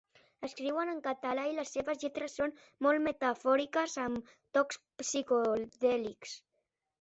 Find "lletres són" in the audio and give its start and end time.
2.03-2.55